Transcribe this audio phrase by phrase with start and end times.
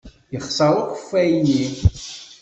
[0.33, 1.65] Yexṣer ukeffay-nni.